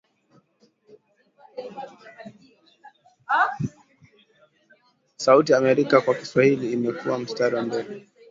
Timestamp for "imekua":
6.71-7.19